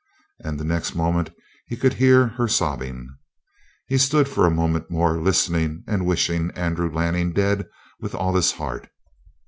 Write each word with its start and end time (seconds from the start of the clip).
And 0.43 0.59
the 0.59 0.63
next 0.65 0.95
moment 0.95 1.29
he 1.67 1.77
could 1.77 1.93
hear 1.93 2.25
her 2.29 2.47
sobbing. 2.47 3.07
He 3.85 3.99
stood 3.99 4.27
for 4.27 4.47
a 4.47 4.49
moment 4.49 4.89
more, 4.89 5.21
listening, 5.21 5.83
and 5.85 6.07
wishing 6.07 6.49
Andrew 6.55 6.91
Lanning 6.91 7.33
dead 7.33 7.69
with 7.99 8.15
all 8.15 8.33
his 8.35 8.53
heart. 8.53 8.89